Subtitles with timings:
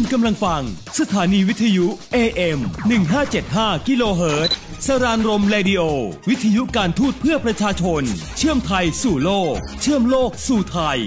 [0.00, 0.62] คุณกำลังฟัง
[1.00, 2.58] สถานีวิทยุ AM
[3.22, 5.82] 1575กิโลเฮิรตซ์สรานรมเรดิโอ
[6.28, 8.02] วิทยุการทูตเพื่อประชาชน
[8.36, 10.98] เชื่อมไทยสู่โลก เชื่อมโลกสู่ไทย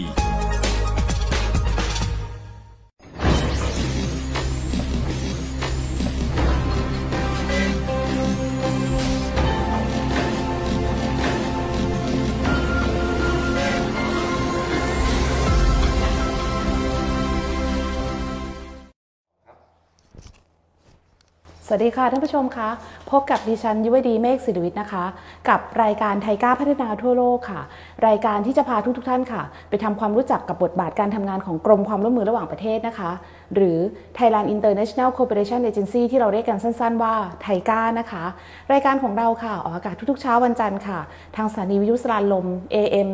[21.71, 22.69] วัสดีค่ะท่านผู้ชมคะ
[23.11, 25.05] พบกับดิฉันยุวดีเมฆศิริวิทย์นะคะ
[25.49, 27.61] กับรายการไทยก้าพัฒนาทั่วโลกค่ะ
[28.07, 33.11] รายการที่จะพาทุกทท่านค่ะ ไปทำความรู้จักกับบทบาทการทำงานของกรมความร่วมมือระหว่างประเทศนะคะ
[33.55, 33.77] หรือ
[34.17, 38.23] Thailand International Cooperation Agency ที่เราเรียกกันสั้น ๆ ว่าไทยก้านะคะ
[38.73, 40.99] รายการของเราค่ะออกอากาศทุกๆเช้าวันจันทร์ค่ะ
[41.35, 43.09] ทางสถานีวิทยุสรานลม AM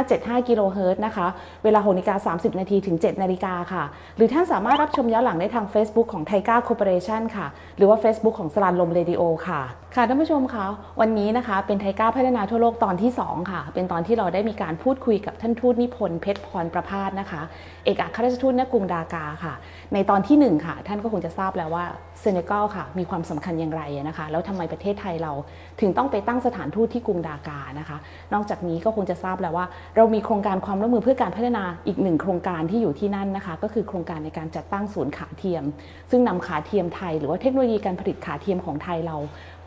[0.00, 1.26] 1575กิโลเฮิรตซ์นะคะ
[1.64, 3.84] เวลา6นาฬิกา30 นาทีถึง 7 นาฬิกาค่ะ
[4.16, 10.66] หรือท่านสามารถรับชมย้อนหลังได้ทาง Facebook ของ TICA Cooperation ค่ะ หรือว่า Facebook ของสราญรมเรดิโอค่ะ ค่ะท่านผู้ชมคะ
[11.00, 17.42] วันนี้นะคะเป็น TICA พัฒนาทั่วโลกตอนที่ 2 ค่ะ เป็นตอนที่เราได้มีการพูดคุยกับท่านทูตนิพนธ์เพ็ชรพรประภาสนะคะ
[17.84, 19.54] เอกอัครราชทูตณกรุงดาการ์ค่ะ
[19.94, 21.84] ในตอนที่ 1 ค่ะ ท่านก็คงจะทราบแล้วว่า
[22.20, 25.32] เซเนกัลค่ะ มีความสำคัญอย่างไรนะคะ แล้วทำไมประเทศไทยเรา
[25.80, 27.96] ถึงต้องไปตั้งสถานทูตที่กรุงดาการ์นะคะ
[28.34, 29.66] นอกจากนี้ก็คงจะทราบแล้วว่า
[29.96, 35.64] เรามีโครงการความร่วมมือเพื่อการพัฒนาอีกหนึ่งโครงการที่อยู่ที่นั่นนะคะ ก็คือโครงการในการจัดตั้งศูนย์ขาเทียม
[36.10, 39.16] ซึ่งนำขาเทียมไทย หรือว่าเทคโนโลยีการผลิตขาเทียมของไทยเรา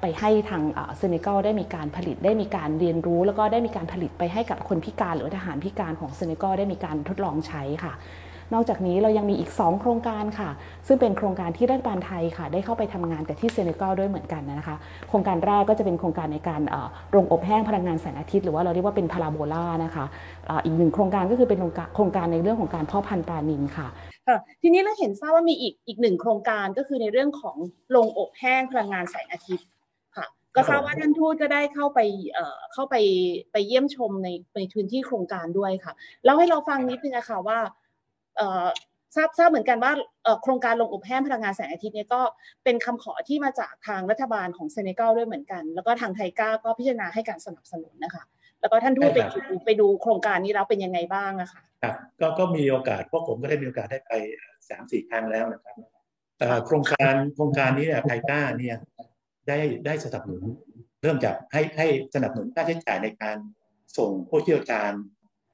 [0.06, 0.64] ไปให้ทาง
[0.98, 7.94] เซเนกัลได้มีการผลิตได้มีการเรียนรู้ แล้วก็ได้มีการผลิตไปให้กับคนพิการหรือทหารพิการของเซเนกัลได้มีการทดลองใช้ค่ะ
[8.54, 10.50] นอกจากนี้เรายังมีอีก 2 โครงการค่ะ
[10.88, 14.76] ซึ่งเป็นโครงการที่รัฐบาลไทยค่ะ ได้เข้าไปทำงานกับที่เซเนกัลด้วยเหมือนกันนะคะ
[15.10, 16.62] โครงการแรกก็จะเป็นโครงการในการ
[17.12, 20.06] โรงอบแห้งพลังงานแสงอาทิตย์ หรือว่าเราเรียกว่าเป็นพาราโบลานะคะ
[20.66, 21.60] อีกหนึ่งโครงการก็คือเป็น
[21.96, 23.88] โครงการในเรื่องของการพาะพันธุ์ปลานิลค่ะ
[24.62, 27.58] ทีนี้เราเห็นทราบว่ามีอีกอีกหนึ่งโครงการก็คือในเรื่องของ
[27.92, 29.66] โรงอบแห้งพลังงานแสงอาทิตย์
[30.56, 32.00] ก็ทราบว่าท่านทูตก็ได้เข้าไป
[32.34, 32.96] เอ่อเข้าไป
[33.52, 35.94] ไปเยี่ยมชมในในพื้นที่โครงการด้วยค่ะ
[36.24, 37.60] เล่าให้เราฟังนิดนึงอะค่ะว่า
[38.38, 38.66] เอ่อ
[39.16, 39.92] ทราบทราบเหมือนกันว่า
[40.44, 42.22] โครงการลงอบแห้งพลังงานแสงอาทิตย์เนี่ยก็
[42.64, 48.24] เป็นคำขอที่มาจากทางรัฐบาลของเซเนกัลด้วยเหมือนกัน แล้วก็ทางไทก้าก็พิจารณาให้การสนับสนุนนะคะ
[48.62, 54.14] แล้วก็ท่านทูตไปดูไปดูโครงการนี้แล้วเป็นยังไงบ้างอะคะครับก็ก็มีโอกาสพวกผมก็ได้มีโอกาสได้ไป
[54.70, 55.76] สามสี่ครั้งแล้วนะครับ
[56.66, 58.76] โครงการโครงการนี้เนี่ยไทก้าเนี่ย
[59.48, 60.44] ได้ได้สนับสนุน
[61.02, 63.38] เริ่มจากให้ให้สนับสนุนค่าใช้จ่ายในการ
[63.98, 64.92] ส่งผู้เชี่ยวชาญ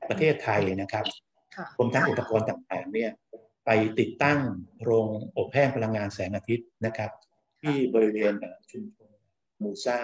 [0.09, 1.05] ประเทศไทยนะครับ
[1.77, 3.11] รวมทั้งอุปกรณ์ต่างๆเนี่ย
[3.65, 3.69] ไป
[3.99, 4.39] ติดตั้ง
[4.83, 5.07] โรง
[5.37, 7.11] อบแห้งพลังงานแสงอาทิตย์นะครับ
[7.61, 8.33] ที่บริเวณ
[8.71, 9.11] ชุมชน
[9.63, 9.99] มูซา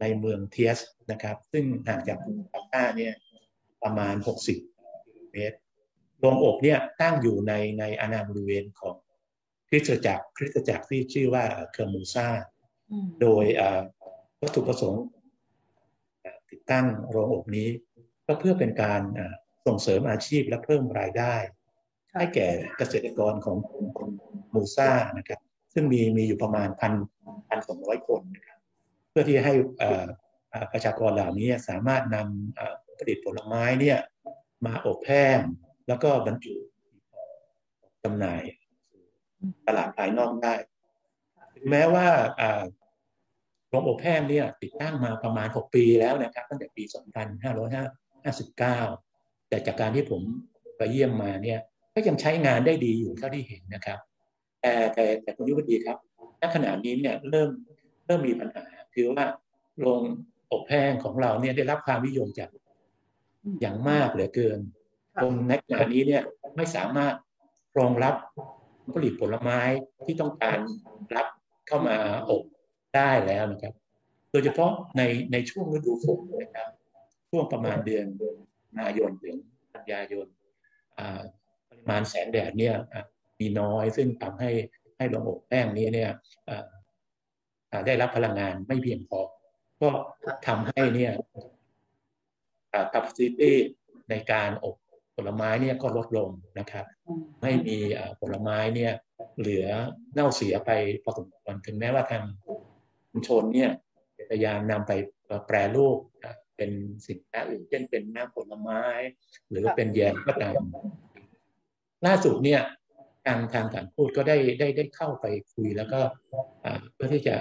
[0.00, 0.78] ในเมืองเทียส
[1.10, 3.14] นะครับ ซึ่งห่างจากกรุงดาการ์เนี่ย
[3.82, 4.14] ประมาณ
[4.74, 5.58] 60 เมตร
[6.20, 8.96] โรงอบเนี่ยตั้งอยู่ในในอาณาบริเวณของ
[9.68, 12.28] คริสตจักรคริสตจักรที่ชื่อว่าเคอร์มูซา
[13.20, 13.44] โดย
[14.42, 15.04] วัตถุประสงค์
[16.50, 17.68] ติดตั้งโรงอบนี้
[18.26, 19.00] ก็เพื่อเป็นการ
[19.66, 21.34] ส่งเสริมอาชีพและเพิ่มรายได้
[22.14, 22.48] ให้แก่
[22.78, 23.56] เกษตรกรของ
[23.98, 24.10] คน
[24.54, 25.40] มูซ่านะครับ
[25.74, 26.92] ซึ่งมีมีอยู่ประมาณพัน
[27.48, 28.58] พันสองร้อยคนนะครับ
[29.10, 29.54] เพื่อที่ให้
[30.72, 33.98] ประชากรเหล่านี้สามารถนำผลิตผลไม้เนี่ย
[34.66, 35.38] มาอบแห้ง
[35.88, 36.54] แล้วก็บรรจุ
[38.04, 38.42] จำหน่าย
[39.66, 40.54] ตลาดภายนอกได้
[41.54, 42.06] ถึงแม้ว่า
[43.70, 46.82] โรงอบแห้งเนี่ยติดตั้งมาประมาณ 6 ปีแล้วนะครับ ตั้งแต่ปี
[47.76, 50.22] 2559 แต่จากการที่ผม
[50.76, 51.60] ไปเยี่ยมมาเนี่ย
[51.94, 53.98] ก็ยังใช้งานได้ดีอยู่เท่าที่เห็นนะครับ
[54.62, 55.96] แต่แต่แต่คุณยุวดีครับ
[56.40, 57.50] ณขณะนี้เนี่ยเริ่ม
[58.06, 59.24] เริ่มมีปัญหาคือว่า
[59.78, 60.02] โรง
[60.52, 62.48] อบแห้งของเราเนี่ยได้รับความนิยมจาก
[63.60, 64.58] อย่างมากเหลือเกิน
[65.22, 66.22] ตรงในขณะนี้เนี่ย
[66.56, 67.14] ไม่สามารถ
[67.78, 68.14] รองรับ
[68.94, 69.60] ผลิตผลไม้
[70.06, 70.58] ที่ต้องการ
[71.16, 71.26] รับ
[71.68, 71.96] เข้ามา
[72.30, 72.42] อบ
[72.96, 73.74] ได้แล้วนะครับ
[74.30, 75.02] โดยเฉพาะใน
[75.32, 76.68] ในช่วงฤดูฝนนะครับ
[77.30, 78.06] ช่วงประมาณเดือน
[78.78, 79.36] นายนถึง
[79.74, 80.26] กันยายน
[81.68, 82.76] ปริมาณแสงแดดเนี่ย
[83.40, 84.50] มีน้อยซึ่งทำให้
[84.96, 86.10] ให้รงอบแป้งนี้เนี่ย
[87.86, 89.20] ได้รับพลังงานไม่เพียงพอ
[89.80, 89.88] ก็
[90.46, 91.12] ทำให้เนี่ย
[92.92, 93.52] capacity
[94.10, 94.74] ในการอบ
[95.16, 96.84] ผลไม้เนี่ยก็ลดลงนะครับ
[97.42, 97.76] ไม่มี
[98.20, 98.92] ผลไม้เนี่ย
[99.38, 99.66] เหลือ
[100.14, 100.70] เน่าเสียไป
[101.02, 102.24] พอสมควรถึงแม้ว่าทาง
[103.18, 103.70] ชุมชนเนี่ย
[104.30, 104.92] พยายามนำไป
[105.46, 105.98] แปรรูป
[106.56, 106.70] เป็น
[107.06, 108.82] สินค้าอื่นเช่นเป็นน้ำผลไม้
[109.50, 110.54] หรือเป็นแยมก็ตาม
[112.06, 112.62] ล่าสุดเนี่ย
[113.26, 116.00] ทางทางการพูดก็ได้ได้ได้เข้าไปคุยแล้วก็
[116.94, 117.36] เพื่อที่จะ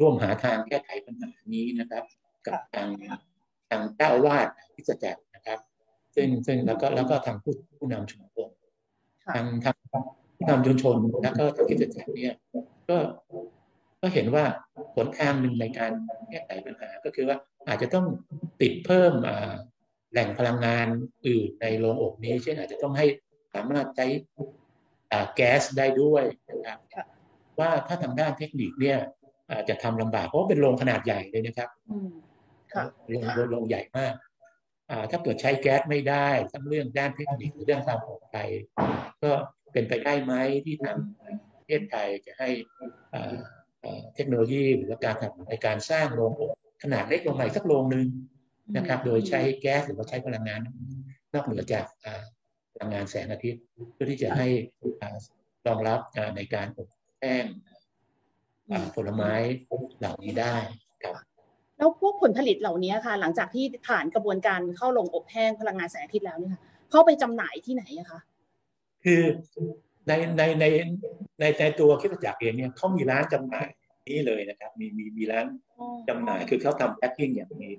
[0.00, 2.04] ร่วมหาทางแก้ไขปัญหานี้นะครับ
[2.46, 2.88] กับทาง
[3.70, 5.58] ทางเจ้าวาดพิจารณานะครับ
[6.14, 8.48] ซึ่งซึ่งแล้วก็แล้วก็ทางผู้ผู้นำชุมชน
[9.34, 9.76] ทางทาง
[10.36, 12.34] ผู้นำชุมชนแล้วก็ทางกิจจักรเนี่ย
[12.88, 12.96] ก็
[14.06, 14.44] ก็เห็นว่า
[14.94, 15.92] ผลทางหนึ่งในการ
[16.30, 17.36] แก้ไขปัญหาก็คือว่า
[17.68, 18.06] อาจจะต้อง
[18.60, 19.12] ติดเพิ่ม
[20.12, 20.86] แหล่งพลังงาน
[21.26, 23.06] อื่นในโรงอบนี้ เช่นอาจจะต้องให้
[23.54, 24.06] สามารถใช้
[25.34, 26.78] แก๊สได้ด้วยนะครับ
[27.60, 28.98] ว่าถ้าทางด้านเทคนิคเนี่ย
[29.50, 31.68] อาจจะทำลำบากเพราะเป็นโรงขนาดใหญ่เลยนะครับ
[33.10, 34.14] โรงโรงใหญ่มาก
[35.10, 38.48] ถ้าเกิดใช้แก๊สไม่ได้ทั้งเรื่องด้านเทคนิคหรือเรื่องความปลอดภัย
[39.22, 39.30] ก็
[39.72, 40.96] เป็นไปได้ไหมที่ทาง
[41.56, 42.50] ประเทศไทยจะให้
[44.14, 46.50] เทคโนโลยีหรือการทำในการสร้างโรงอบ
[46.82, 48.06] ขนาดเล็กลงมาสักโรงหนึ่ง
[48.76, 50.60] นะครับ โดยใช้แก๊สหรือว่าใช้พลังงาน
[51.34, 51.84] นอกเหนือจาก
[52.72, 53.62] พลังงานแสงอาทิตย์
[53.92, 54.46] เพื่อที่จะให้
[55.66, 56.00] รองรับ
[56.36, 56.88] ในการอบ
[57.20, 57.44] แห้ง
[58.94, 59.32] ผลไม้
[59.98, 60.56] เหล่านี้ได้
[61.02, 61.14] ครับ
[61.78, 68.20] แล้วพวกผลผลิตเหล่านี้ค่ะ หลังจากที่ผ่านกระบวนการเข้าลงอบแห้งพลังงานแสงอาทิตย์แล้วเนี่ยค่ะเข้าไปจำหน่ายที่ไหนอะคะ
[69.04, 69.22] คือ
[70.08, 70.64] ในในใน
[71.40, 73.68] ในในตัวคิดจักรเองเนี่ยเขามีร้านจำหน่าย
[74.08, 75.46] นี้เลยนะครับ มีมีมีร้าน
[76.08, 77.72] จำหน่ายคือเขาทำแพ็คกิ้งอย่างนี้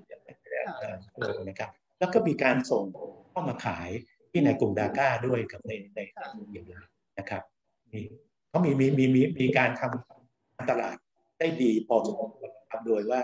[1.48, 2.84] นะครับแล้วก็มีการส่ง
[3.30, 3.88] เข้ามาขาย
[4.30, 5.98] ที่ในกลุ่มดาก้าด้วยกับในใน
[6.52, 6.78] อย่างนี้
[7.18, 7.42] นะครับ
[7.92, 8.00] มี
[8.48, 10.96] เขามีมีมีมีมีการทำตลาด
[11.38, 13.20] ได้ดีพอสมควรครับโดยว่า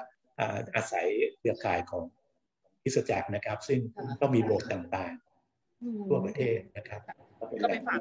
[0.74, 1.06] อาศัย
[1.38, 2.02] เครือข่ายของ
[2.82, 3.80] พิสจักรนะครับ ซึ่ง
[4.20, 7.00] ก็มีโบสถ์ต่างๆทั่วประเทศนะครับ
[7.62, 8.00] ก็ไปฝาก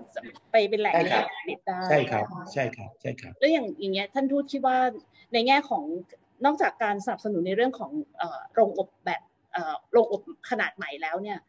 [0.51, 4.78] ไปเป็นแหล่งในการผลิตได้ใช่ครับใช่ครับใช่ครับ แล้วอย่างอย่างเงี้ยท่านทูตคิดว่า
[5.34, 5.84] ในแง่ของ
[6.45, 7.92] นอกจากการสนับสนุนในเรื่องของ
[8.54, 9.22] โรงอบแบบ
[9.92, 11.40] โรงอบขนาดใหม่แล้วเนี่ย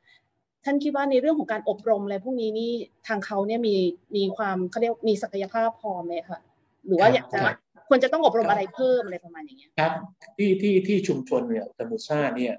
[0.64, 2.72] ท่านคิดว่าในเรื่องของการอบรมอะไรพวกนี้นี่
[3.06, 3.76] ทางเขาเนี่ยมี
[4.16, 6.40] มีความเขาเรียกมีศักยภาพพอไหมคะ
[6.86, 7.40] หรือว่าอยากจะ
[7.88, 9.92] ควรจะต้องอบรมอะไรเพิ่มอะไรประมาณอย่างเงี้ยครับ
[10.36, 12.54] ที่ที่ที่ชุมชนเนี่ยตมุซ่าเนี่ย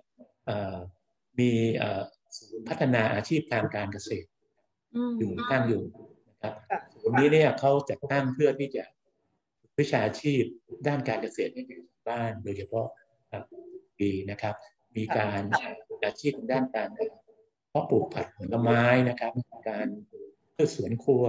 [1.40, 1.50] มี
[2.38, 4.28] ศูนย์พัฒนาอาชีพทางการเกษตร
[5.20, 5.84] อยู่ตั้งอยู่
[6.30, 6.54] นะครับ
[7.02, 8.84] ศูนย์นี้เนี่ยเขาจัดตั้งเพื่อที่จะ
[9.80, 10.44] วิชาชีพ
[10.88, 12.88] ด้านการเกษตรให้กับบ้านโดยเฉพาะ
[14.00, 14.56] ปีนะครับ
[14.98, 15.42] มีการ
[16.04, 16.90] อาชีพด้านการ
[17.70, 19.32] เพาะปลูกผักผลไม้นะครับ
[19.70, 19.88] การ
[20.56, 21.26] พืชสวนครัว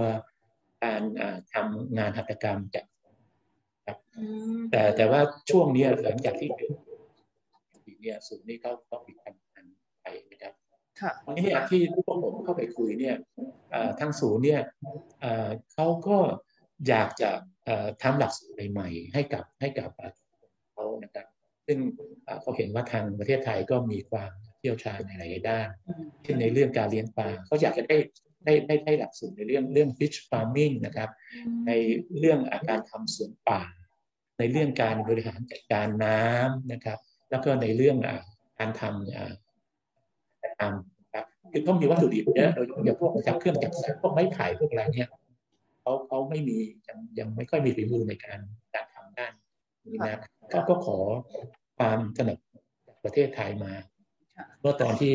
[0.85, 1.01] การ
[1.53, 2.85] ทำงานหัตถกรรมจาก
[3.87, 3.97] ครับ
[4.71, 6.49] แต่แต่ว่าช่วงนี้หลังจากที่
[8.01, 9.46] เนี่ยศูนย์นี้เขาเขาปิดการไปนะครับ
[11.25, 13.15] วันนี้เนี่ยที่พวกผมเข้าไปคุยเนี่ย
[13.99, 14.61] ทางศูนย์เนี่ย
[15.73, 16.17] เขาก็
[16.87, 17.29] อยากจะ
[18.03, 19.89] ทำหลักสูตรใหม่ๆให้กับให้กับ
[20.73, 21.25] เขานะครับ
[21.65, 21.77] ซึ่ง
[22.41, 25.67] เขาเห็นว่าทางประเทศไทยก็มีความเชี่ยวชาญในหลายด้าน
[26.23, 27.97] เช่นในเรื่องการเลี้ยงปลาเขาอยากจะได้
[28.45, 31.09] ได้ได้ได้หลักสูตรในเรื่องเรื่อง fish farming นะครับ
[31.67, 31.71] ใน
[32.19, 33.61] เรื่องอาการทำสวนป่า
[34.39, 36.99] ในเรื่องการบริหารจัดการน้ำนะครับ
[37.29, 37.97] แล้วก็ในเรื่อง
[38.59, 39.46] การทำ
[40.59, 45.09] ทำครับคือต้องมีวัตถุดิบเยอะโดยเฉพาะพวกจากเครื่องจักรสานพวกไม้ไผ่พวกอะไรเนี่ย
[45.81, 48.39] เขาเขาไม่มียังยังไม่ค่อยมีฝีมือในการ
[48.73, 49.33] การทำด้าน
[49.87, 50.97] นี้นะเขาก็ขอ
[51.77, 52.37] ความสนับ
[52.85, 53.73] จากประเทศไทยมา
[54.61, 55.13] เมื่อตอนที่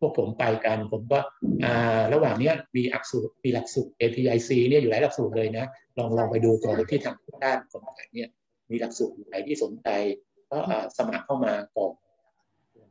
[0.00, 1.18] พวกผมไปกันผมก็
[1.64, 5.64] อ่าระหว่างเนี้ยมีอักสูตรมีหลักสูตร ATIC เนี่ยอยู่หลายหลักสูตรเลยนะ
[5.98, 8.28] ลองลองไปดูก่อนที่ทางด้านคนไทยเนี่ย
[8.70, 9.88] มีหลักสูตรไหนที่สนใจ
[10.50, 10.58] ก็
[10.98, 11.92] สมัครเข้ามาก่อน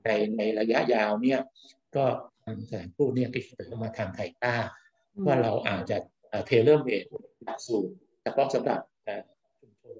[0.06, 1.40] ในในระยะยาวเนี่ย
[1.96, 2.06] ก็
[2.44, 4.56] ทางสถานทูตเนี่ยก็เสนอมาทาง TICA
[5.26, 5.98] ว่าเราอาจจะ
[6.46, 7.04] tailor-made
[7.44, 7.92] หลักสูตร
[8.24, 8.80] เฉพาะสำหรับ
[9.60, 9.96] ชุมชน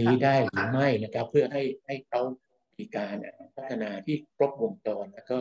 [0.00, 2.20] นี้ได้หรือไม่นะครับ เพื่อให้ให้เขา
[2.78, 3.16] มีการ
[3.56, 5.38] พัฒนาที่ครบวงจรแล้วก็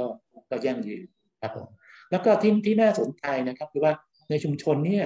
[0.49, 1.05] ก็ยั่งยืน
[1.41, 1.67] ครับผม
[2.11, 3.93] แล้วก็ที่ที่น่าสนใจนะครับคือว่า
[4.29, 5.05] ในชุมชนเนี่ย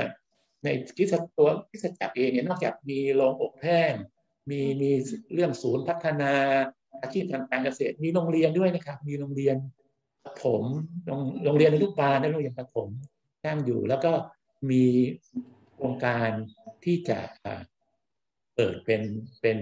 [0.64, 0.68] ใน
[0.98, 3.94] คิสตัวคิสจักรเองเนี่ยนอกจากมีโรงอบแห้ง
[4.50, 4.92] มีมี
[5.34, 6.34] เรื่องศูนย์พัฒนา
[7.02, 9.56] อาชีพทางการเกษตรมีโรงเรียนด้วยนะครับ มีโรงเรียน
[10.28, 10.64] ประถม
[11.44, 12.88] โรงเรียนอนุบาลและโรงเรียนประถม
[13.46, 14.12] ตั้งอยู่ แล้วก็
[14.72, 14.84] มี
[15.76, 16.30] โครงการ
[16.86, 17.20] ที่จะ
[18.56, 19.02] เปิดเป็น
[19.42, 19.58] เป็น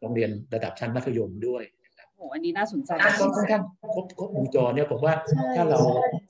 [0.00, 1.62] โรงเรียนระดับชั้นมัธยมด้วย
[2.16, 2.90] โอ้อันนี้น่าสนใจ
[3.20, 3.62] ค่อนข้าง
[3.94, 5.14] ครบครบวงจรเนี่ยผมว่า
[5.56, 5.78] ถ้าเรา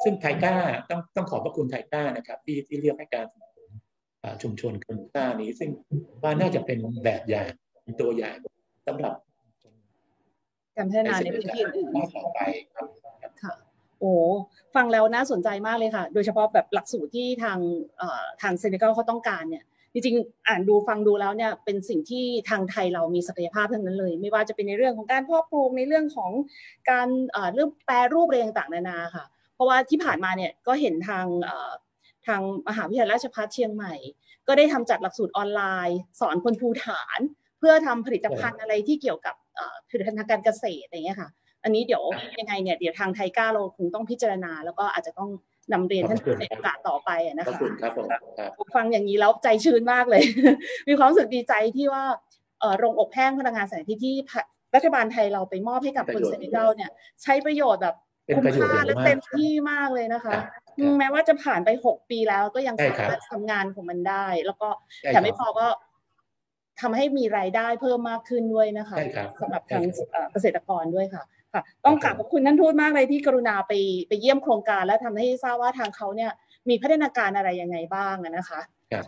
[0.04, 0.54] ซึ่งไทก้า
[0.90, 3.26] ต้องต้องขอบพระคุณไทก้านะครับ ที่ที่เรียกให้การ
[4.42, 5.70] ชุมชนคอมมูต้านี้ ซึ่ง
[6.22, 7.46] ว่าน่าจะเป็นแบบอย่าง
[7.82, 8.36] เป็นตัวอย่าง
[8.86, 9.14] สำหรับ
[10.76, 12.40] การพัฒนาในพื้นที่อื่นต่อไป
[12.74, 12.99] ครับค่ะ
[14.00, 14.12] โอ้
[14.74, 17.58] ฟังแล้วน่าสนใจมากเลยค่ะ โดยเฉพาะแบบหลักสูตรที่ทาง
[18.42, 26.32] ทางเซนิเกลเขาต้องการเนี่ยจริงๆอ่านดูฟังดูแล้วเนี่ยเป็นสิ่งที่ทางไทยเรามีศักยภาพทั้งนั้นเลย ไม่ว่าจะเป็นในเรื่องของการเพาะปลูกในเรื่องของ
[26.90, 27.08] การ
[27.54, 31.26] เรื่องแปรรูปเรียงต่างนานาค่ะ เพราะว่าที่ผ่านมาเนี่ยก็เห็นทาง
[32.26, 33.94] ทางมหาวิทยาลัยราชภัฏเชียงใหม่
[34.48, 37.20] ก็ได้ทำจัดหลักสูตรออนไลน์ สอนคนภูฐาน
[37.58, 39.34] เพื่อทำผลิตภัณฑ์อะไรที่เกี่ยวกับ
[39.90, 41.30] ผลิตภัณฑ์ทางการเกษตรอย่างเงี้ยค่ะ
[41.64, 42.02] อันนี้เดี๋ยว
[42.40, 45.30] ยังไงเนี่ยเดี๋ยวทางไทก้าเราคงต้องพิจารณา แล้วก็อาจจะต้อง
[45.72, 48.06] นำเรียนท่านขอบคุณในโอกาสต่อไปอะนะขอบคะคุณครับผม
[48.38, 50.22] ครับฟังอย่างนี้แล้วใจชื้นมากเลย
[50.88, 52.04] มีความรู้สึกดีใจที่ว่า
[52.60, 54.14] เอ่อโรงอบแห้งพลังงานแสงอาทิตย์ที่
[54.74, 56.90] รัฐบาลไทยเราไปมอบให้กับคนประโยชน์เซนิกัลเนี่ย
[57.22, 60.42] ใช้ประโยชน์แบบเป็นคุ้มประโยชน์ค่าอย่างและมากเต็มที่มากเลยนะคะครับ
[60.78, 64.68] อืมแม้ว่าจะผ่านไปหกปีแล้วก็ยังใช่สาครับมารถทำงานของมันได้ แล้วก็
[65.02, 65.66] ใช่แต่ไม่ครับพอก็
[66.80, 73.72] ทำให้มีรายได้เพิ่มมากขึ้นด้วยนะคะใช่ครับสำหรับใช่ทางครับเอ่อเกษตรกรด้วยค่ะ ค่ะต้องกราบขอบคุณท่านทูตมากเลยที่กรุณาไป
[74.08, 76.30] ไปเยี่ยมโครงการ และทำให้ทราบว่าทางเขาเนี่ย
[76.68, 78.60] มีพัฒนาการอะไรยังไงบ้างอะนะคะ
[78.92, 79.04] ครับ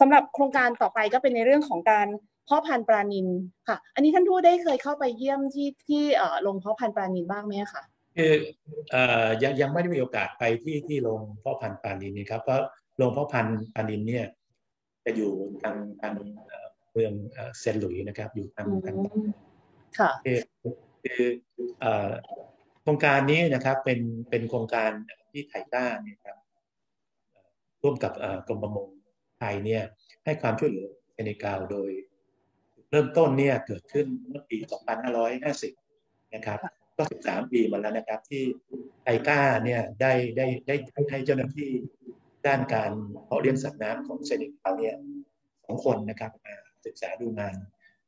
[0.00, 2.06] สำหรับโครงการต่อไปก็เป็นในเรื่องของการ
[2.46, 3.28] เพาะพันธุ์ปลานิน
[3.68, 7.82] ค่ะ อันนี้ท่านทูตได้เคยเข้าไปเยี่ยมที่ที่เอ่อโรงเพาะพันธุ์ปลานินบ้างไหมคะ
[8.16, 8.32] คือ
[8.90, 12.60] เอ่อยังยังไม่ได้มีโอกาสไปที่ที่โรงเพาะพันธุ์ปลานินนี่ครับเพราะ
[12.96, 14.24] โรงเพาะพันธุ์ปลานินเนี่ย
[15.04, 16.12] จะอยู่ทางทาง
[16.46, 19.28] เอ่อเมืองเอ่อเซนต์หลุยส์นะครับ อยู่ทางอืทางม
[19.98, 20.10] ค่ะ
[21.04, 22.10] คือคือเอ่อ
[22.82, 24.90] โครงการนี้นะครับเป็นเป็นโครงการ
[25.30, 26.36] ที่ไทยก้าเนี่ยครับ
[27.32, 27.48] เอ่อ
[27.82, 28.88] ร่วมกับเอ่อกรมประมง
[29.38, 29.82] ไทยเนี่ย
[30.24, 31.90] ให้ความช่วยเหลือเซเนกัลโดย
[32.90, 34.56] เริ่มต้นเนี่ยเกิดขึ้นเมื่อปี
[35.26, 36.58] 2550 นะครับ
[36.96, 38.42] ก็ 13 ปีมาแล้วนะครับ ที่
[39.02, 40.74] ไทยก้าเนี่ยได้ได้ได้
[41.10, 41.70] ให้เจ้าหน้าที่
[42.46, 42.92] ด้านการ
[43.24, 44.96] เพาะเลี้ยงสัตว์น้ำของเซเนกัลเนี่ย
[45.64, 46.54] สองคนนะครับมา
[46.86, 47.54] ศึกษาดูงาน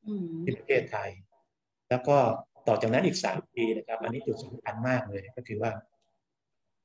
[0.06, 1.10] อืมที่ประเทศไทย
[1.90, 2.18] แล้วก็
[2.68, 5.70] ต่อจากนั้นอีกสามปีนะครับ อันนี้จุดสำคัญมากเลยก็คือว่า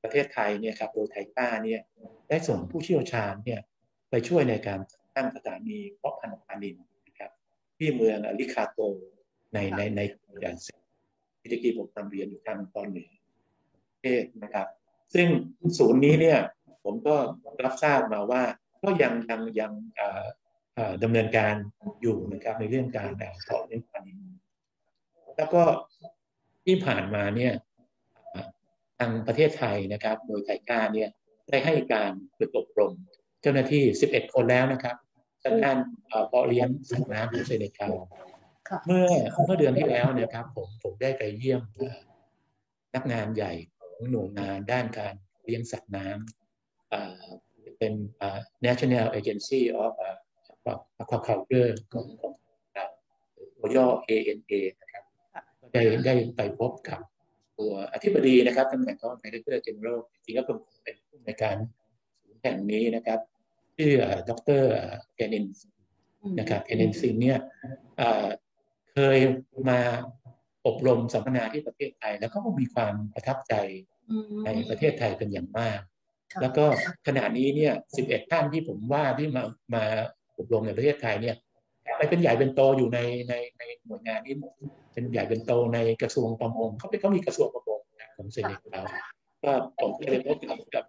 [0.04, 1.82] ประเทศไทยเนี่ยครับโดยไทยก้าเนี่ย
[2.30, 3.60] ได้ส่งผู้เชี่ยวชาญเนี่ย
[4.10, 4.80] ไปช่วยในการ
[5.16, 6.76] ตั้งสถานีเพาะพันธุ์ปลานิน
[7.08, 7.32] นะครับ
[7.78, 8.80] ที่เมืองอลิคาโต
[9.54, 10.02] ในในใน
[10.44, 10.68] ย่างเซ
[11.42, 13.12] ที่ตะกี้ผมนำเรียนอยู่ทางตอนเหนือ
[13.94, 14.68] ประเทศนะครับ
[15.14, 15.28] ซึ่ง
[15.78, 16.40] ศูนย์นี้เนี่ย
[16.84, 17.16] ผมก็
[17.66, 18.44] รับทราบมาว่า
[18.84, 19.72] ก็ยังยังยัง
[21.04, 21.54] ดำเนินการ
[22.02, 23.82] อยู่นะครับในเรื่องการเอ่อเพาะเลี้ง
[25.38, 25.64] แล้วก็
[26.66, 27.54] ที่ผ่านมาเนี่ย
[28.32, 28.48] เอ่อ
[29.00, 31.10] ทางประเทศไทยนะครับ โดยไทยก้าเนี่ย
[31.50, 32.92] ได้ให้การฝึกอบรม
[33.42, 34.96] เจ้าหน้าที่ 11 คนแล้วนะครับ
[35.44, 37.92] ทางด้านเอ่อเพาะเลี้ยงสัตว์น้ำของเซเนกัล
[38.70, 39.06] ค่ะเมื่อ
[39.46, 41.98] เมื่อเดือนที่แล้วเนะครับ ผมผมได้ไปเยี่ยมเอ่อ
[42.96, 47.24] นักงานใหญ่ของหน่วยงานด้านการเลี้ยงสัตว์น้ำเอ่อ
[47.78, 50.10] เป็นเอ่อ National Agency of เอ่
[50.76, 52.34] อ Aquaculture ของของ
[52.74, 52.86] เรา
[53.58, 54.91] ตัวย่อ ANA นะครับ
[55.74, 57.00] ได้ได้ไปพบกับ
[57.60, 61.56] ตัวอธิบดีนะครับตำแหน่งเขา Director General จริงๆก็เป็นเป็นผู้ในวยการ
[62.24, 63.20] ศูนย์แห่งนี้นะครับ
[63.78, 63.94] ชื่อ
[64.30, 64.64] ดร
[65.16, 65.46] เกนิน
[66.22, 67.40] อืมนะครับเอเนนซินเนี่ย
[67.98, 68.28] เอ่อ
[68.94, 69.20] เคย
[69.70, 69.80] มา
[70.68, 73.54] อบรมสัมมนาที่ประเทศไทย แล้วก็มีความประทับใจ
[74.10, 75.80] อืมในประเทศไทยเป็นอย่างมาก
[76.34, 76.66] ค่ะแล้วก็
[77.08, 79.44] ขณะนี้เนี่ย 11 ท่านที่ผมว่าที่มา
[79.76, 79.84] มา
[80.38, 81.36] อบรมในประเทศไทยเนี่ย
[81.98, 84.54] ไปเป็นใหญ่เป็นโตอยู่ในในในหน่วยงานนี้หมด
[84.94, 88.86] เป็นใหญ่เป็นโตในกระทรวงประมงเขาเป็นเขามีกระทรวงประมงนะของเซเนกัล
[89.44, 90.86] ก็ผมก็เลยพบกับกับ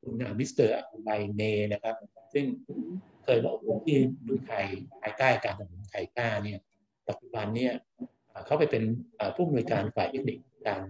[0.00, 1.94] คุณมิสเตอร์ไบเนนะครับ
[2.32, 2.44] ซึ่ง
[3.24, 4.64] เคยมาอบรมที่เมืองไทย
[5.00, 6.58] ภายใต้การสนับสนุนไทยก้าเนี่ย
[7.08, 7.72] ปัจจุบันเนี่ย
[8.46, 8.84] เขาไปเป็น
[9.34, 10.82] ผู้อำนวยการฝ่ายเทคนิคการ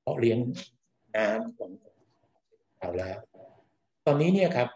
[0.00, 0.38] เพาะเลี้ยง
[1.16, 1.70] น้ำของ
[2.78, 3.18] เราแล้ว
[4.06, 4.68] ตอนนี้เนี่ยครับ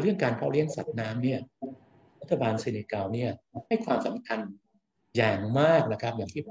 [0.00, 1.40] เรื่องการเพาะเลี้ยงสัตว์น้ำเนี่ย
[2.24, 3.30] รัฐบาลเซเนกัลเนี่ย
[3.68, 4.40] ให้ความสำคัญ
[5.16, 6.42] อย่างมากนะครับ อย่างที่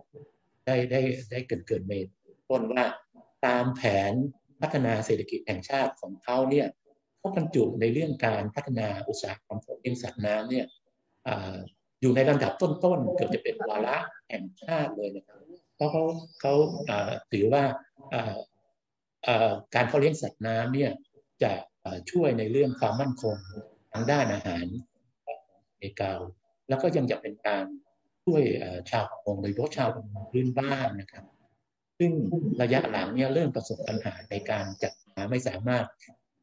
[0.65, 1.01] ได้ได้
[1.31, 1.91] ได้เกรินเกรินๆไป
[2.49, 2.83] ต้นว่า
[3.45, 4.13] ตามแผน
[4.61, 6.67] พัฒนาเศรษฐกิจแห่งชาติของเขาเนี่ย
[7.17, 10.65] เขาบรรจุในเรื่องการพัฒนาอุตสาหกรรมเพาะเลี้ยงสัตว์น้ำเนี่ย
[11.27, 11.29] อ
[12.01, 13.97] อยู่ในลำดับต้นๆเกือบจะเป็นวาระ
[14.29, 15.37] แห่งชาติเลยนะครับ
[15.75, 16.03] เพราะเขา
[16.41, 16.53] เขา
[17.31, 17.63] ถือว่า
[19.75, 20.91] การเพาะเลี้ยงสัตว์น้ำเนี่ย
[21.43, 21.53] จะ
[22.11, 23.37] ช่วยในเรื่องความมั่นคง
[23.93, 24.65] ทางด้านอาหาร
[25.97, 26.13] เกา
[26.69, 27.65] แล้วก็ยังจะเป็นการ
[28.23, 28.43] ช่วย
[28.91, 31.25] ชาวประมงโดยเฉพาะชาวประมงพื้นบ้านนะครับ
[31.99, 32.11] ซึ่ง
[32.61, 35.85] ระยะหลังเนี่ยเริ่มประสบปัญหาในการจัดหาไม่สามารถ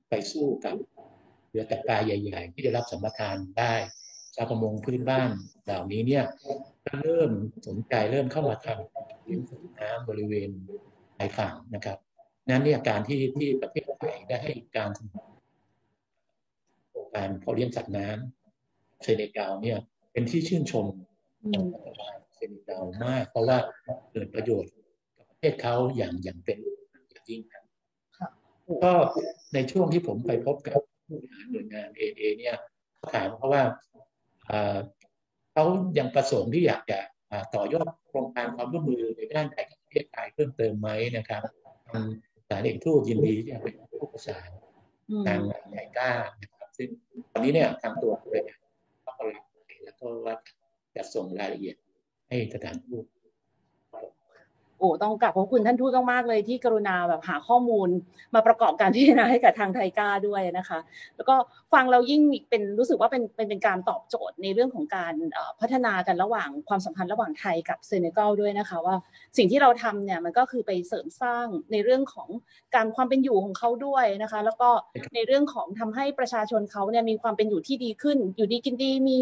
[0.08, 0.76] ไปสู้กับ
[1.48, 3.74] เรือต่ปลาใหญ่ ๆ ที่ได้รับสัมปทานได้
[4.34, 5.30] ชาวประมงพื้นบ้าน
[5.64, 6.24] เหล่านี้เนี่ย
[6.86, 7.30] ก็เริ่ม
[7.66, 10.50] สนใจเริ่มเข้ามาทำเลี้ยงสัตว์น้ำบริเวณ
[11.16, 11.98] ชายฝั่งนะครับ
[12.48, 15.40] นั้นเนี่ยการที่ที่ประเทศไทยได้ให้การสนับสนุน
[16.90, 18.39] โครงการเพาะเลี้ยงสัตว์น้ำ
[19.02, 19.78] เซเนกัลเนี่ย
[20.12, 20.86] เป็นที่ชื่นชม
[21.44, 23.58] อืของมรัฐบาลเซเนกัลมาก เพราะว่า
[24.12, 24.70] เกิดประโยชน์
[25.16, 26.58] กับประเทศเขาอย่างอย่างเป็น
[27.10, 27.64] อย่างยิ่งครับ
[28.18, 28.28] ค่ะ
[28.84, 28.92] ก็
[29.54, 32.54] ในช่วงที่ผมไปพบกับผู้บริหารหน่วยงานเอเอเนี่ย
[32.96, 33.62] เขาถามเพราะว่า
[34.46, 34.76] เอ่อ
[35.52, 35.64] เขา
[35.98, 36.98] ยังประสงค์ที่อยากจะ
[37.30, 41.42] อ่าต่อยอดโครงการความร่วมมือในด้านไทยกับประเทศไทยเพิ่มเติมไหมนะครับ
[41.88, 42.02] ทาง
[42.36, 44.48] สถานเอกทูตยินดีที่จะเป็นผู้ประสาน
[45.10, 45.40] อืมทาง
[45.72, 46.88] ไทยก้านะครับซึ่ง
[47.30, 48.60] ตอนนี้เนี่ยทางตัวผู้บริหาร
[49.02, 49.44] เขาก็รับ
[49.84, 50.34] แล้ว ก็ว่า
[50.96, 51.76] จะส่งรายละเอียด
[52.28, 53.04] ให้สถานทูต
[54.80, 57.88] โอ้ต้องกราบขอบคุณท่านทูตมากๆเลยที่กรุณาแบบหาข้อมูล
[58.34, 60.78] มาประกอบการพิจารณาให้กับทางไทยก้าด้วยนะคะ
[61.16, 61.34] แล้วก็
[61.72, 65.14] ฟังเรายิ่งเป็นรู้สึกว่าเป็นเป็นเป็นการตอบโจทย์ในเรื่องของการ
[65.60, 68.96] พัฒนากันระหว่างความสัมพันธ์ระหว่างไทยกับเซเนกัลด้วยนะคะ ว่า
[69.36, 72.28] สิ่งที่เราทำเนี่ยมันก็คือไปเสริมสร้างในเรื่องของ
[72.74, 74.70] การความเป็นอยู่ของเขาด้วยนะคะ แล้วก็
[75.14, 79.18] ในเรื่องของทำให้ประชาชนเขาเนี่ยมีความเป็นอยู่ที่ดีขึ้น อยู่ดีกินดีมี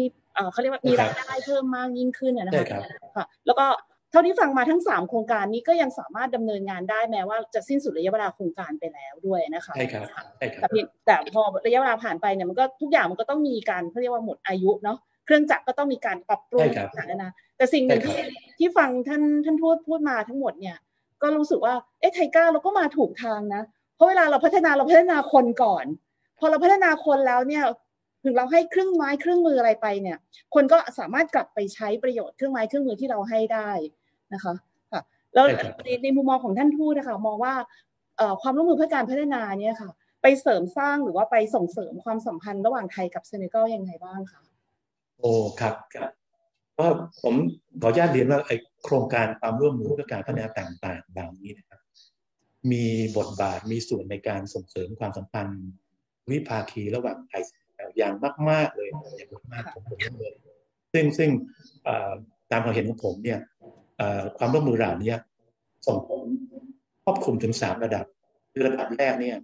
[0.51, 2.81] เขาเรียกว่ามีรายได้เพิ่มมากยิ่งขึ้นนะคะ
[3.15, 3.67] ค่ะ แล้วก็
[4.11, 10.03] เท่าที่ฟังมาทั้ง 3 โครงการนี้ก็ยังสามารถดำเนินงานได้แม้ว่าจะสิ้นสุดระยะเวลาโครงการไปแล้วด้วยนะคะใช่ครับ
[10.37, 18.17] ใช่ครับแต่เพียงแต่พอระยะเวลาผ่านไปเนี่ยมันก็ทุกอย่างมันก็ต้องมีการเขาเรียกว่าหมดอายุเนาะเครื่องจักรก็ต้องมีการปรับปรุงต่างๆนะแต่สิ่งหนึ่งที่
[18.59, 20.77] ที่ฟังท่านท่านพูดพูดมาทั้งหมดเนี่ย
[21.21, 23.61] ก็รู้สึกว่าเอ๊ะไทก้าเราก็มาถูกทางนะ
[23.95, 25.85] เพราะเวลาเราพัฒนาเราพัฒนาคนก่อน
[26.39, 27.63] พอเราพัฒนาคนแล้วเนี่ย
[28.23, 30.17] ถึงเราให้เครื่องไม้เครื่องมืออะไรไปเนี่ย
[30.55, 33.69] คนก็สามารถกลับไปใช้ประโยชน์เครื่องไม้เครื่องมือที่เราให้ได้
[34.33, 34.53] นะคะ
[34.91, 35.01] ค่ะ
[35.33, 35.45] แล้ว
[35.85, 37.53] ในในมุมมองของท่านทูตนะคะมองว่า
[38.41, 39.89] ความร่วมมือเพื่อการพัฒนาเนี่ยค่ะ
[40.21, 44.41] ไปเสริมสร้างหรือว่าไปส่งเสริมความสัมพันธ์ระหว่างไทยกับเซเนกัลยังไงบ้างคะ
[45.19, 46.11] โอ้ครับครับ
[46.77, 46.87] ก็
[47.23, 47.35] ผม
[47.81, 48.51] ขออนุญาตเรียนว่าไอ
[48.83, 51.79] โครงการความร่วมมือเพื่อการพัฒนาต่างๆเหล่านี้นะครับ
[52.71, 52.85] มี
[53.17, 55.63] บทบาทมีส่วนในการส่งเสริมความสัมพันธ์
[56.31, 57.43] วิภาคีระหว่างไทย
[57.97, 58.13] อย่าง
[58.49, 60.33] มาก ๆเลยอย่างมากๆผมผมเลย
[60.93, 61.29] ซึ่งซึ่ง
[62.51, 63.39] ตามความเห็นของผมเนี่ย
[64.37, 65.15] ความร่วมมือเหล่านี้
[65.87, 66.25] ส่งผล
[67.03, 68.05] ครอบคลุมถึงสามระดับ
[68.51, 69.37] คือระดับแรกเนี่ย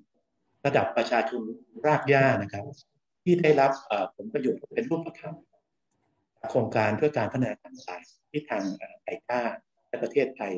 [0.66, 1.42] ระดับประชาชน
[1.86, 2.64] รากหญ้านะครับ
[3.24, 3.72] ที่ได้รับ
[4.16, 5.36] ผลประโยชน์เป็นรูปธรรม
[6.50, 8.64] โครงการเพื่อการพัฒนาต่างๆที่ทาง
[9.04, 9.42] ไอก้า
[9.88, 10.54] และประเทศไทย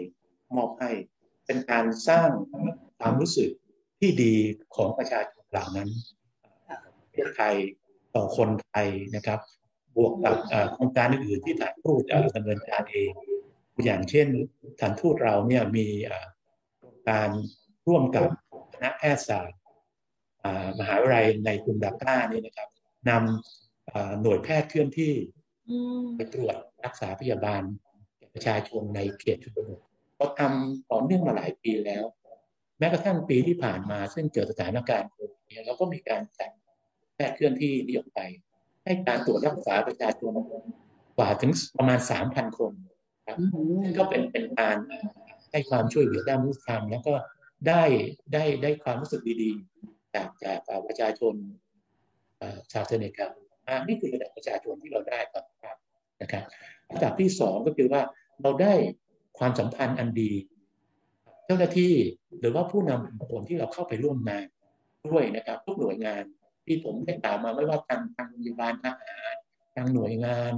[0.56, 0.92] มอบให้
[1.46, 2.30] เป็นการสร้าง
[3.00, 3.50] ความรู้สึก
[4.00, 4.36] ที่ดี
[4.76, 7.56] ของประชาชนเหล่านั้นประเทศไทย
[8.16, 9.40] ต่อคนไทยนะครับ
[9.96, 10.36] บวกกับ
[10.74, 12.02] โครงการอื่นๆที่ถ่ายรูป
[12.36, 13.12] ดำเนินการเอง
[13.86, 14.28] อย่างเช่น
[14.80, 15.88] ฐานทูตเราเนี่ยมี
[17.10, 17.30] การ
[17.88, 18.24] ร่วมกับ
[18.74, 19.60] คณะแพทยศาสตร์
[20.80, 22.70] มหาวิทยาลัยในกรุงดาก้านี่นะครับ
[23.10, 25.14] นำหน่วยแพทย์เคลื่อนที่
[26.16, 27.62] ไปตรวจรักษาพยาบาล
[28.34, 29.70] ประชาชนในเขตชุมชน
[30.18, 32.04] เราทำต่อเนื่องมาหลายปีแล้ว
[32.80, 36.52] แม้กระทั่งปีที่ผ่านมา ซึ่งเกิดสถานการณ์โควิดเราก็มีการจัด
[37.18, 38.20] แพทย์เคลื่อนที่นี้ออกไป
[38.84, 40.32] ให้การตรวจรักษาประชาชน
[41.18, 42.72] กว่าถึงประมาณสามพันคน
[43.28, 43.38] ครับ
[43.98, 44.78] ก็เป็นเป็นการ
[45.52, 47.14] ให้ความช่วยเหลือด้านมนุษยธรรมแล้วก็
[47.68, 47.84] ได้
[48.34, 51.34] ได้ได้ความรู้สึกดีๆ จากจากประชาชน
[52.72, 53.32] ชาวเซเนกัล
[53.88, 55.46] นี่คือระดับประชาชนที่เราได้ครับ
[56.22, 56.44] นะครับ
[56.96, 58.02] ระดับที่สองก็คือว่า
[58.42, 58.74] เราได้
[59.40, 60.32] ความสัมพันธ์อันดี
[61.46, 61.94] เจ้าหน้าที่
[62.40, 64.46] หรือว่าผู้นำคนที่เราเข้าไปร่วมงาน
[65.08, 66.24] ด้วยนะครับทุกหน่วยงาน
[66.68, 69.36] ที่ผมได้กล่าวมาไม่ว่าทางทางโรงพยาบาลทหาร
[69.76, 70.52] ทางหน่วยงาน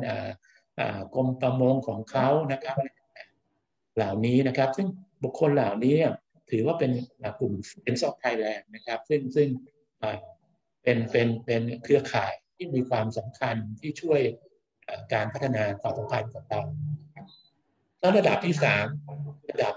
[1.13, 2.78] กรมประมงของเขานะครับ
[3.95, 4.88] เหล่านี้นะครับ ซึ่ง
[5.24, 5.95] บุคคลเหล่านี้
[6.52, 6.91] ถือว่าเป็น
[7.39, 9.48] กลุ่มเป็นซอฟไทยแลนด์นะครับ ซึ่งซึ่ง
[10.84, 14.22] เป็นเป็นเป็นเครือข่ายที่มีความสำคัญที่ช่วย
[15.13, 16.62] การพัฒนาความสัมพันธ์ของเรา
[18.00, 18.86] แล้วระดับที่สาม
[19.52, 19.76] ระดับ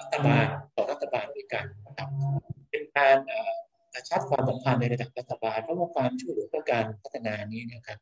[0.00, 2.08] รัฐบาลต่อรัฐบาลด้วยกันนะครับ
[2.70, 3.16] เป็นการ
[4.08, 7.98] ชับความสัมพันธ์ในระดับรัฐบาลเพราะว่าความช่วยเหลือเพื่อการพัฒนานี้นะครับ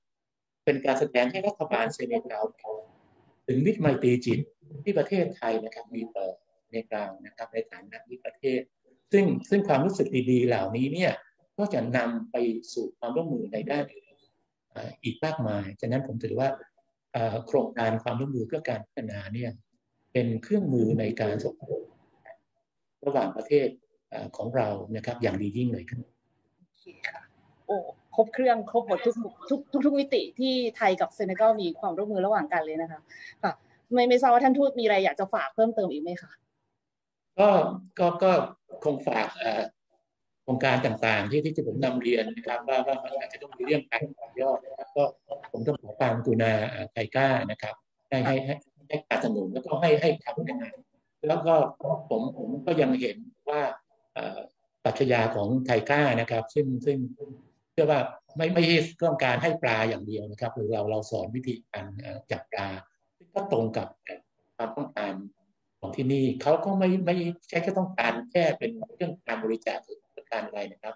[0.64, 2.44] เป็นการแสดงให้รัฐบาลเซเนกัล
[3.46, 4.40] ถึงมิตรไมตรีจิต
[4.84, 6.26] ที่ประเทศไทยนะครับมีต่อ
[6.72, 8.60] ในกลางนะครับในฐานะมิตรประเทศ
[9.12, 11.12] ซึ่งซึ่งความรู้สึกดีๆเหล่านี้เนี่ย
[11.58, 12.36] ก็จะนำไป
[12.72, 14.04] สู่ความร่วมมือในด้านอื่น
[15.02, 16.48] อีกมากมายฉะนั้นผมถือว่า
[17.46, 19.50] โครงการความร่วมมือเพื่อการพัฒนาเนี่ย
[20.12, 21.54] เป็นเครื่องมือในการส่ง
[23.06, 23.68] ระหว่างประเทศ
[24.36, 26.00] ของเรานะครับอย่างดียิ่งเลยครับ
[27.66, 27.76] โอ้
[28.16, 29.14] ครบเครื่องครบหมดทุก
[29.50, 33.00] ทุกทุกทุกมิติที่ไทยกับเซเนกัลมีความร่วมมือระหว่างกันเลยนะคะ
[33.42, 33.52] ค่ะ
[33.92, 36.32] ไม่ไม่ทราบว่าท่านทูตมีอะไรอยากจะฝากเพิ่มเติมอีกไหมคะ
[37.38, 37.48] ก็
[37.98, 38.32] ก็ก็
[38.84, 39.28] คงฝาก
[40.42, 45.04] โครงการต่างๆ ที่ที่จะผมนำเรียนนะครับ ว่าว่ามันอาจจะต้องมีเรื่องการต่อยอดนะครับก็
[45.52, 46.52] ผมต้องขอความกุณา
[46.92, 47.74] ไทก้านะครับ
[48.08, 48.54] ให้ให้ให้
[48.88, 51.54] ให้การสนับสนุนแล้วก็ให้ให้คำแนะนำแล้วก็
[52.10, 53.16] ผมผมก็ยังเห็น
[53.50, 53.60] ว่า
[54.84, 56.98] ปัจจัยของไทก้านะครับ ซึ่งซึ่ง
[57.74, 58.00] ชื่อว่า
[58.36, 61.84] ไม่ไม่ใช่ต้องการให้ปลาอย่างเดียวนะครับหรือเราเราสอนวิธีการ
[62.30, 62.68] จับปลา
[63.34, 63.88] ก็ตรงกับ
[64.56, 65.12] ความต้องการ
[65.80, 67.16] ของที่นี่เขาก็ไม่ไม่
[67.48, 69.98] ใช่แค่ต้องการแค่เป็นเรื่องการบริจาคหรือ
[70.32, 70.94] การอะไรนะครับ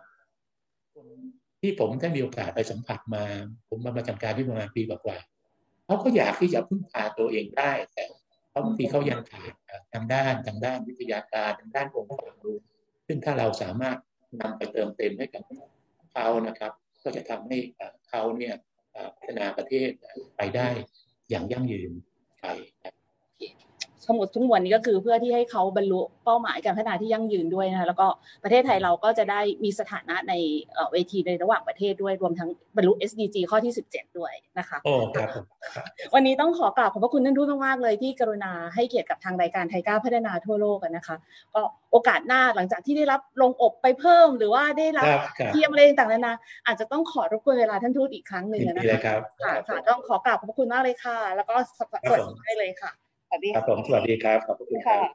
[1.61, 3.25] ที่ผมได้มีโอกาสไปสัมผัสมา
[3.69, 5.19] ผมมาประจำการที่ประมาณปีกว่า
[5.87, 8.05] เขาก็อยากที่จะพึ่งพาตัวเองได้แต่
[8.65, 9.53] บางทีเขายังขาด
[9.93, 12.59] ทางด้านทางด้านวิทยาการทางด้านองค์ความรู้
[13.13, 13.99] ซึ่งถ้าเราสามารถ
[14.41, 15.43] นำไปเติมเต็มให้กับ
[16.13, 17.59] เขานะครับ ก็จะทำให้
[18.09, 18.55] เขาเนี่ย
[19.17, 19.91] พัฒนาประเทศ
[20.37, 20.69] ไปได้
[21.31, 21.93] อย่างยั่งยืน
[22.41, 22.47] ไป
[24.07, 28.07] ทั้งหมดทั้งมวลนี้ก็คือเพื่อที่ให้เขาบรรลุเป้าหมายการพัฒนาที่ยั่งยืนด้วยนะคะแล้วก็
[28.45, 30.35] ประเทศไทยเราก็จะได้มีสถานะใน
[30.75, 35.85] เอ่อเวทีในระหว่างประเทศด้วยรวมทั้งบรรลุ SDG ข้อที่ 17 ด้วยนะคะโอ้ครับผมครับ
[36.15, 41.17] วันนี้ต้องขอกราบขอบพระคุณท่านทูตมากๆเลยที่กรุณาให้เกียรติกับทางรายการไทยก้าวพัฒนาทั่วโลกกันนะคะ
[41.55, 46.35] ก็โอกาสหน้าหลังจากที่ได้รับลงอบไปเพิ่ม หรือว่าได้รับครับครับเทียมอะไรต่างๆนานา
[46.67, 52.93] อาจจะต้องขอรบกวนเวลาท่านทูตอีกครั้งหนึ่งยินนะดีเลยคะครับค่ะค่ะต้องขอกราบขอบพระคุณมากเลยค่ะ แล้วก็สวัสดีได้เลยค่ะ
[53.33, 55.07] สวัสดีครับผมสวัสดีครับขอบพระคุณครัค่ะบ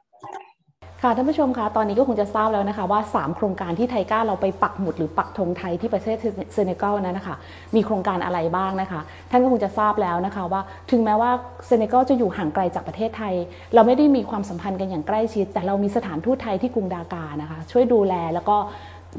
[1.02, 6.16] ค่ะท่านผู้ชมคะตอนนี้ก็คงจะทราบแล้วนะคะว่า 3 โครงการที่ไทก้าเราไปปักหมุดหรือปักธงไทยที่ประเทศ
[6.54, 7.36] เซเนกัลนั้นนะคะ
[7.74, 9.00] มีโครงการอะไรบ้างนะคะ
[9.30, 11.30] ท่านก็คงจะทราบแล้วนะคะว่าถึงแม้ว่า
[11.66, 13.34] เซเนกัลจะอยู่ห่างไกลจากประเทศไทย
[13.74, 18.56] เราไม่ได้มีความสัมพันธ์กันอย่างใกล้ชิด แต่เรามีสถานทูตไทยที่กรุงดากานะคะ ช่วยดูแลแล้วก็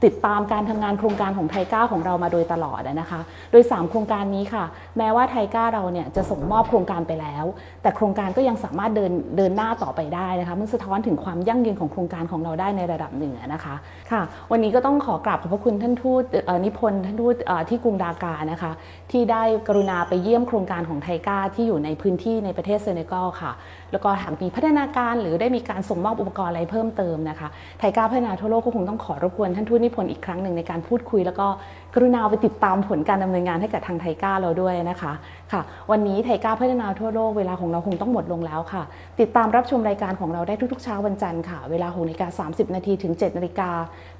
[0.05, 3.19] ติดตามการทำงานโครงการของไทก้าของเรามาโดยตลอดนะคะ
[3.51, 4.63] โดย 3 โครงการนี้ค่ะ
[4.97, 7.45] แม้ว่าไทก้าเราเนี่ยจะส่งมอบโครงการไปแล้ว
[7.81, 13.75] แต่โครงการก็ยังสามารถเดินเดินหน้าต่อไปได้นะคะมันสะท้อนถึงความยั่งยืนของโครงการของเราได้ในระดับหนึ่งนะคะ
[14.11, 14.21] ค่ะ
[14.51, 16.23] วันนี้ก็ต้องขอกราบขอบพระคุณท่านทูต
[16.65, 17.35] นิพนธ์ท่านทูต
[17.69, 18.71] ที่กรุงดากานะคะ
[19.11, 23.51] ที่ได้กรุณาไปเยี่ยมโครงการของไทก้าที่อยู่ในพื้นที่ในประเทศเซเนกัลค่ะ
[23.91, 27.47] แล้วก็หากมีพัฒนาการหรือได้มีการส่งมอบอุปกรณ์อะไรเพิ่มเติมนะคะ
[27.79, 31.47] ไทก้าพัฒนาทั่วโลกก็คงต้องขอรบกวนท่านทูตนิพนธ์อีกครั้งหนึ่งในการพูดคุย แล้วก็
[31.93, 35.13] กรุณาไปติดตามผลการดำเนินงานให้กับทางไทก้าเราด้วยนะคะ
[35.51, 35.61] ค่ะ
[35.91, 38.83] วันนี้ TICA พัฒนาทั่วโลกเวลาของเราคงต้องหมดลงแล้วค่ะ
[39.19, 43.69] ติดตามรับชมรายการของเราได้ทุกๆ เช้าวันจันทร์ค่ะ เวลา6นาฬิกา30 นาทีถึง 7 นาฬิกา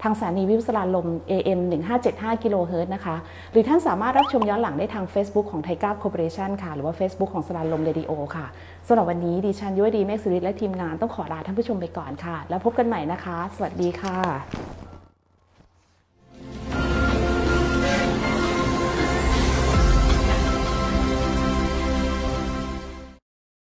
[0.04, 1.60] ทางสถานีวิทยุสราญรมย์ AM
[2.02, 3.16] 1575กิโลเฮิรตซ์นะคะ
[3.52, 8.46] หรือท่านสามารถรับชมย้อนหลังได้ทาง Facebook ของ TICA Cooperation ค่ะ หรือว่า Facebook ของสราญรมเรดิโอค่ะ
[8.88, 14.87] สำหรับวันนี้ดิฉันยุวดีเมฆสุริและทีมงานต้องขอลาท่านผู้ชมไปก่อนค่ะ แล้วพบกันใหม่นะคะ สวัสดีค่ะ